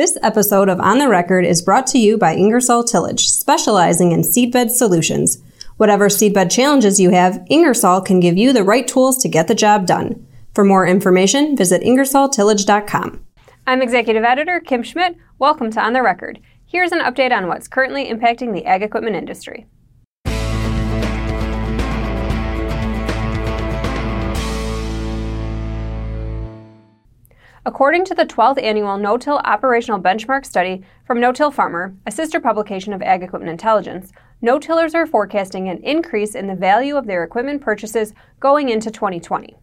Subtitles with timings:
[0.00, 4.22] This episode of On the Record is brought to you by Ingersoll Tillage, specializing in
[4.22, 5.42] seedbed solutions.
[5.76, 9.54] Whatever seedbed challenges you have, Ingersoll can give you the right tools to get the
[9.54, 10.26] job done.
[10.54, 13.22] For more information, visit ingersolltillage.com.
[13.66, 15.18] I'm Executive Editor Kim Schmidt.
[15.38, 16.40] Welcome to On the Record.
[16.64, 19.66] Here's an update on what's currently impacting the ag equipment industry.
[27.66, 32.94] According to the 12th annual No-Till Operational Benchmark Study from No-Till Farmer, a sister publication
[32.94, 37.60] of Ag Equipment Intelligence, no-tillers are forecasting an increase in the value of their equipment
[37.60, 39.58] purchases going into 2020.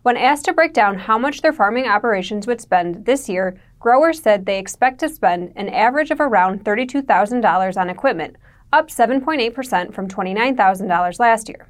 [0.00, 4.22] When asked to break down how much their farming operations would spend this year, growers
[4.22, 8.36] said they expect to spend an average of around $32,000 on equipment,
[8.72, 11.68] up 7.8% from $29,000 last year.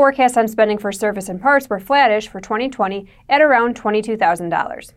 [0.00, 4.92] Forecasts on spending for service and parts were flattish for 2020 at around $22,000.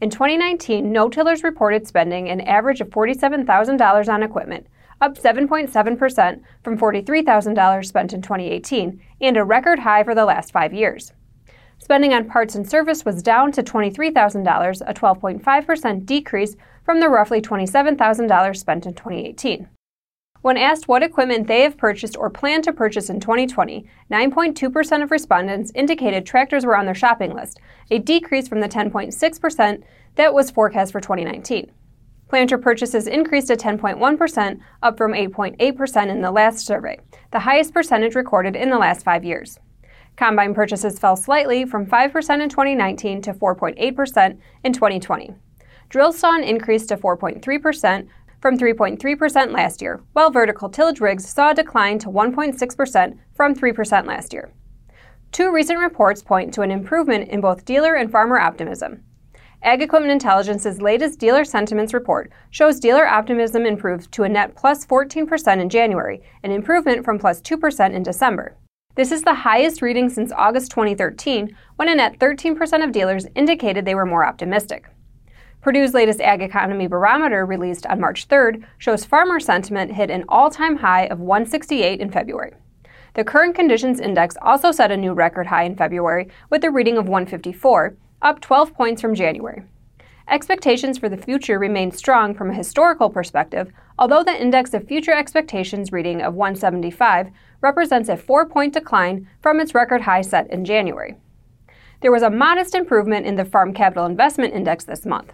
[0.00, 4.68] In 2019, no tillers reported spending an average of $47,000 on equipment,
[5.02, 10.72] up 7.7% from $43,000 spent in 2018, and a record high for the last five
[10.72, 11.12] years.
[11.78, 16.56] Spending on parts and service was down to $23,000, a 12.5% decrease
[16.86, 19.68] from the roughly $27,000 spent in 2018.
[20.42, 25.12] When asked what equipment they have purchased or plan to purchase in 2020, 9.2% of
[25.12, 27.60] respondents indicated tractors were on their shopping list,
[27.92, 29.82] a decrease from the 10.6%
[30.16, 31.70] that was forecast for 2019.
[32.28, 36.98] Planter purchases increased to 10.1%, up from 8.8% in the last survey,
[37.30, 39.60] the highest percentage recorded in the last five years.
[40.16, 45.34] Combine purchases fell slightly from 5% in 2019 to 4.8% in 2020.
[45.88, 48.08] Drills saw an increase to 4.3%,
[48.42, 54.06] from 3.3% last year, while vertical tillage rigs saw a decline to 1.6% from 3%
[54.06, 54.52] last year.
[55.30, 59.04] Two recent reports point to an improvement in both dealer and farmer optimism.
[59.62, 64.84] Ag Equipment Intelligence's latest dealer sentiments report shows dealer optimism improved to a net plus
[64.84, 68.56] 14% in January, an improvement from plus 2% in December.
[68.96, 73.84] This is the highest reading since August 2013, when a net 13% of dealers indicated
[73.84, 74.86] they were more optimistic.
[75.62, 80.50] Purdue's latest Ag Economy Barometer, released on March 3rd, shows farmer sentiment hit an all
[80.50, 82.52] time high of 168 in February.
[83.14, 86.96] The Current Conditions Index also set a new record high in February with a reading
[86.96, 89.62] of 154, up 12 points from January.
[90.26, 93.70] Expectations for the future remain strong from a historical perspective,
[94.00, 97.28] although the index of future expectations reading of 175
[97.60, 101.14] represents a four point decline from its record high set in January.
[102.00, 105.32] There was a modest improvement in the Farm Capital Investment Index this month.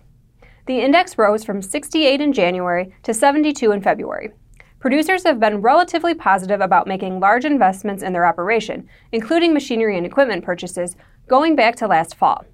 [0.69, 4.33] The index rose from 68 in January to 72 in February.
[4.81, 10.05] Producers have been relatively positive about making large investments in their operation, including machinery and
[10.05, 10.95] equipment purchases,
[11.27, 12.45] going back to last fall.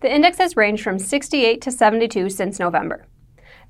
[0.00, 3.06] The index has ranged from 68 to 72 since November.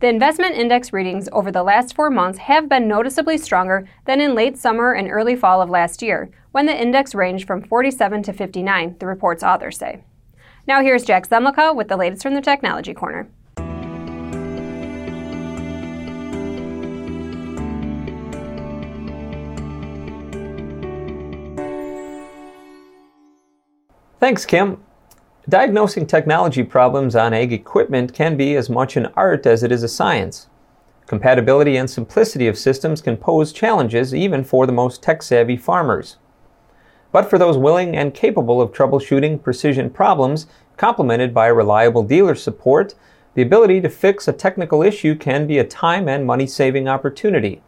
[0.00, 4.34] The investment index readings over the last four months have been noticeably stronger than in
[4.34, 8.32] late summer and early fall of last year, when the index ranged from 47 to
[8.32, 10.02] 59, the report's authors say.
[10.66, 13.28] Now here's Jack Zemlicka with the latest from the Technology Corner.
[24.20, 24.84] Thanks, Kim.
[25.48, 29.82] Diagnosing technology problems on ag equipment can be as much an art as it is
[29.82, 30.48] a science.
[31.06, 36.18] Compatibility and simplicity of systems can pose challenges even for the most tech savvy farmers.
[37.12, 42.94] But for those willing and capable of troubleshooting precision problems, complemented by reliable dealer support,
[43.32, 47.62] the ability to fix a technical issue can be a time and money saving opportunity.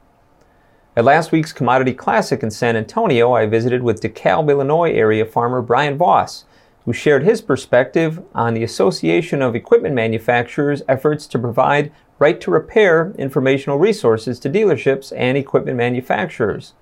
[0.94, 5.62] At last week's Commodity Classic in San Antonio, I visited with DeKalb, Illinois area farmer
[5.62, 6.44] Brian Voss,
[6.84, 12.50] who shared his perspective on the Association of Equipment Manufacturers' efforts to provide right to
[12.50, 16.74] repair informational resources to dealerships and equipment manufacturers.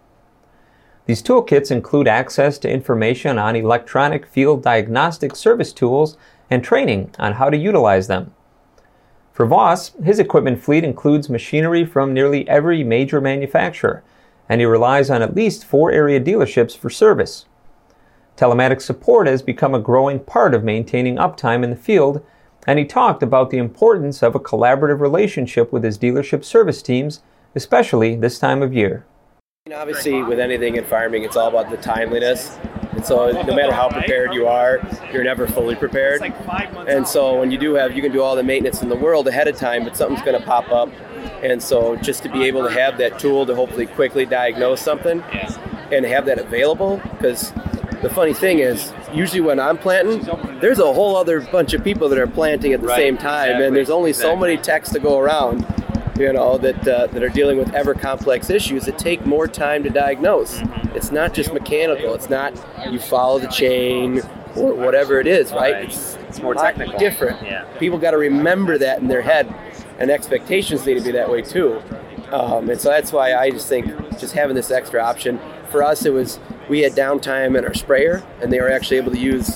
[1.07, 6.17] These toolkits include access to information on electronic field diagnostic service tools
[6.51, 8.35] and training on how to utilize them.
[9.33, 14.03] For Voss, his equipment fleet includes machinery from nearly every major manufacturer,
[14.51, 17.47] and he relies on at least four area dealerships for service.
[18.37, 22.27] Telematics support has become a growing part of maintaining uptime in the field,
[22.67, 27.23] and he talked about the importance of a collaborative relationship with his dealership service teams,
[27.55, 29.07] especially this time of year.
[29.73, 32.59] Obviously, with anything in farming, it's all about the timeliness.
[33.01, 34.79] And so, no matter how prepared you are,
[35.11, 36.21] you're never fully prepared.
[36.87, 39.27] And so, when you do have, you can do all the maintenance in the world
[39.27, 40.91] ahead of time, but something's going to pop up.
[41.43, 45.23] And so, just to be able to have that tool to hopefully quickly diagnose something
[45.91, 47.53] and have that available, because
[48.03, 50.21] the funny thing is, usually when I'm planting,
[50.61, 53.47] there's a whole other bunch of people that are planting at the Right, same time,
[53.47, 55.65] exactly, and there's only so many techs to go around.
[56.21, 59.83] You know that uh, that are dealing with ever complex issues that take more time
[59.85, 60.59] to diagnose.
[60.59, 60.95] Mm-hmm.
[60.95, 62.13] It's not just mechanical.
[62.13, 62.53] It's not
[62.91, 64.21] you follow the chain
[64.55, 65.73] or whatever it is, right?
[65.73, 65.85] Right.
[65.87, 66.99] It's, It's more technical.
[66.99, 67.43] different.
[67.43, 67.65] Yeah.
[67.79, 69.53] People got to remember that in their head,
[69.99, 71.81] and expectations need to be that way too.
[72.31, 73.87] Um, and so that's why I just think
[74.19, 75.41] just having this extra option
[75.71, 76.39] for us, it was
[76.69, 79.49] we had downtime in our sprayer, and they were actually able to use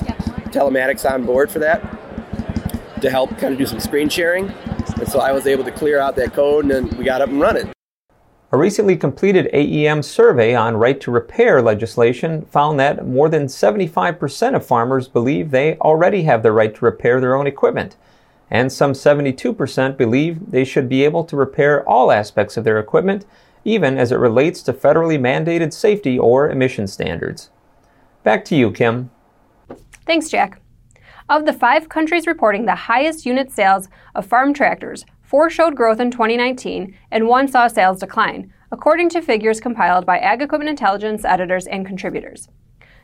[0.50, 1.82] telematics on board for that
[3.02, 4.50] to help kind of do some screen sharing.
[5.14, 7.28] And so I was able to clear out that code, and then we got up
[7.28, 7.70] and running.
[8.50, 14.56] A recently completed AEM survey on right to repair legislation found that more than 75%
[14.56, 17.94] of farmers believe they already have the right to repair their own equipment,
[18.50, 23.24] and some 72% believe they should be able to repair all aspects of their equipment,
[23.64, 27.50] even as it relates to federally mandated safety or emission standards.
[28.24, 29.12] Back to you, Kim.
[30.06, 30.60] Thanks, Jack.
[31.26, 35.98] Of the five countries reporting the highest unit sales of farm tractors, four showed growth
[35.98, 41.24] in 2019 and one saw sales decline, according to figures compiled by Ag Equipment Intelligence
[41.24, 42.48] editors and contributors.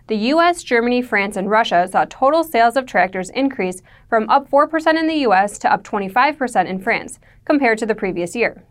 [0.08, 3.80] The US, Germany, France, and Russia saw total sales of tractors increase
[4.10, 8.36] from up 4% in the US to up 25% in France, compared to the previous
[8.36, 8.64] year.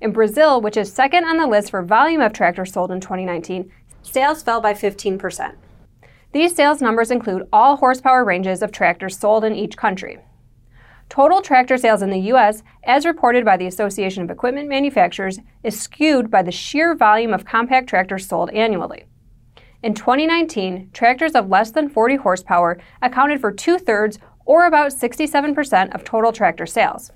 [0.00, 3.70] In Brazil, which is second on the list for volume of tractors sold in 2019,
[4.02, 5.54] Sales fell by 15%.
[6.32, 10.18] These sales numbers include all horsepower ranges of tractors sold in each country.
[11.08, 15.80] Total tractor sales in the U.S., as reported by the Association of Equipment Manufacturers, is
[15.80, 19.04] skewed by the sheer volume of compact tractors sold annually.
[19.82, 25.94] In 2019, tractors of less than 40 horsepower accounted for two thirds, or about 67%
[25.94, 27.10] of total tractor sales.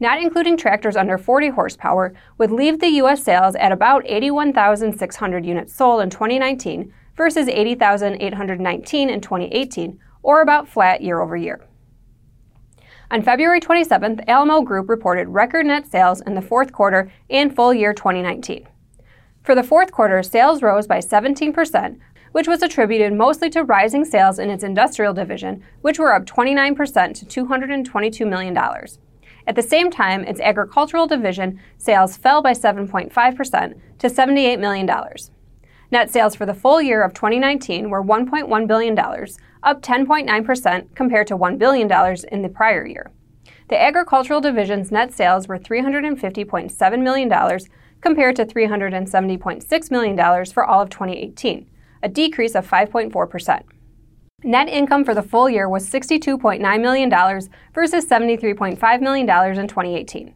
[0.00, 3.22] Not including tractors under 40 horsepower, would leave the U.S.
[3.22, 11.00] sales at about 81,600 units sold in 2019 versus 80,819 in 2018, or about flat
[11.00, 11.60] year over year.
[13.10, 17.72] On February 27th, Alamo Group reported record net sales in the fourth quarter and full
[17.72, 18.66] year 2019.
[19.42, 21.98] For the fourth quarter, sales rose by 17%,
[22.32, 27.28] which was attributed mostly to rising sales in its industrial division, which were up 29%
[27.28, 28.58] to $222 million.
[29.46, 34.90] At the same time, its agricultural division sales fell by 7.5% to $78 million.
[35.94, 41.38] Net sales for the full year of 2019 were $1.1 billion, up 10.9% compared to
[41.38, 43.12] $1 billion in the prior year.
[43.68, 47.60] The agricultural division's net sales were $350.7 million
[48.00, 51.70] compared to $370.6 million for all of 2018,
[52.02, 53.62] a decrease of 5.4%.
[54.42, 57.08] Net income for the full year was $62.9 million
[57.72, 59.30] versus $73.5 million
[59.60, 60.34] in 2018.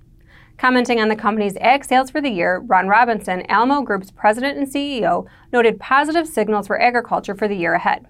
[0.59, 4.67] Commenting on the company's ag sales for the year, Ron Robinson, Alamo Group's president and
[4.67, 8.07] CEO, noted positive signals for agriculture for the year ahead.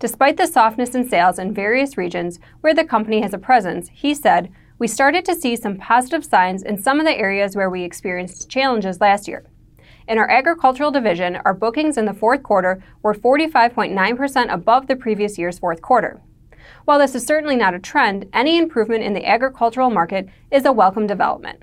[0.00, 4.14] Despite the softness in sales in various regions where the company has a presence, he
[4.14, 4.50] said,
[4.80, 8.50] We started to see some positive signs in some of the areas where we experienced
[8.50, 9.46] challenges last year.
[10.08, 15.38] In our agricultural division, our bookings in the fourth quarter were 45.9% above the previous
[15.38, 16.20] year's fourth quarter.
[16.84, 20.72] While this is certainly not a trend, any improvement in the agricultural market is a
[20.72, 21.62] welcome development.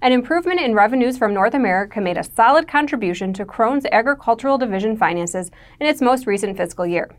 [0.00, 4.96] An improvement in revenues from North America made a solid contribution to Krone's agricultural division
[4.96, 5.50] finances
[5.80, 7.10] in its most recent fiscal year.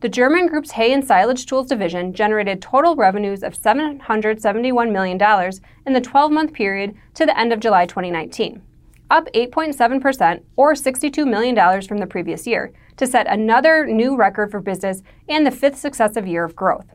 [0.00, 5.52] The German group's hay and silage tools division generated total revenues of $771 million
[5.84, 8.62] in the 12 month period to the end of July 2019,
[9.10, 14.60] up 8.7% or $62 million from the previous year, to set another new record for
[14.60, 16.86] business and the fifth successive year of growth.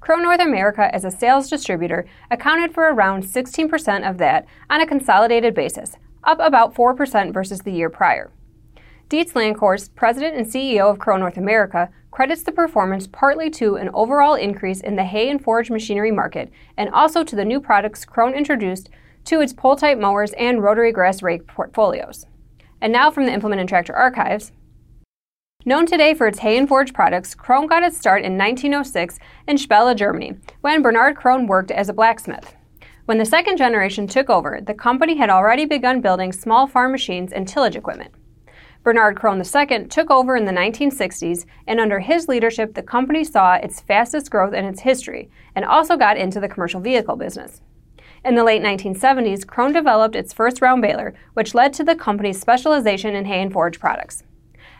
[0.00, 4.86] Krone North America, as a sales distributor, accounted for around 16% of that on a
[4.86, 8.30] consolidated basis, up about 4% versus the year prior.
[9.10, 13.90] Dietz Landhorst, president and CEO of Krone North America, credits the performance partly to an
[13.92, 18.04] overall increase in the hay and forage machinery market and also to the new products
[18.04, 18.88] Krone introduced
[19.24, 22.26] to its pole type mowers and rotary grass rake portfolios.
[22.80, 24.52] And now from the Implement and Tractor Archives.
[25.66, 29.56] Known today for its hay and forage products, Krone got its start in 1906 in
[29.56, 32.54] Spelle, Germany, when Bernard Krone worked as a blacksmith.
[33.04, 37.30] When the second generation took over, the company had already begun building small farm machines
[37.30, 38.14] and tillage equipment.
[38.82, 43.56] Bernard Krone II took over in the 1960s, and under his leadership, the company saw
[43.56, 47.60] its fastest growth in its history and also got into the commercial vehicle business.
[48.24, 52.40] In the late 1970s, Krone developed its first round baler, which led to the company's
[52.40, 54.22] specialization in hay and forage products.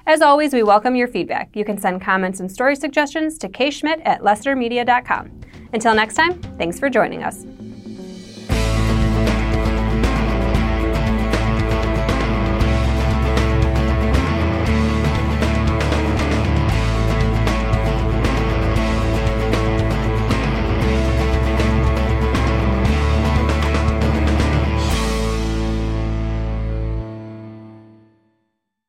[0.06, 1.54] As always, we welcome your feedback.
[1.54, 5.40] You can send comments and story suggestions to kschmidt at lestermedia.com.
[5.72, 7.44] Until next time, thanks for joining us.